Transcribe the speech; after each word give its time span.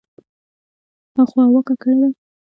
خو 1.29 1.37
هوا 1.45 1.61
ککړه 1.67 1.95
ده. 2.01 2.09